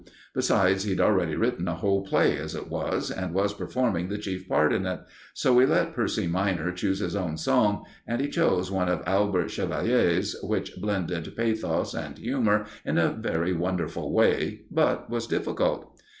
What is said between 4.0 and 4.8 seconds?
the chief part